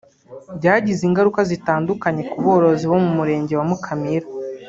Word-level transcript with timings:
byagize 0.57 1.01
ingaruka 1.05 1.41
zitandukanye 1.49 2.21
ku 2.29 2.37
borozi 2.45 2.85
bo 2.91 2.97
mu 3.03 3.11
Murenge 3.17 3.53
wa 3.59 3.65
Mukamira 3.69 4.27